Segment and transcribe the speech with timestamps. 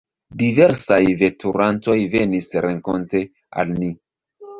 [0.41, 3.21] Diversaj veturantoj venis renkonte
[3.65, 3.91] al ni.